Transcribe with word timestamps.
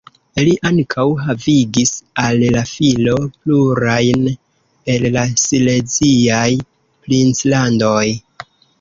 Li 0.45 0.53
ankaŭ 0.69 1.03
havigis 1.25 1.91
al 2.23 2.41
la 2.55 2.63
filo 2.71 3.15
plurajn 3.35 4.27
el 4.97 5.09
la 5.19 5.29
sileziaj 5.45 6.51
princlandoj. 7.07 8.07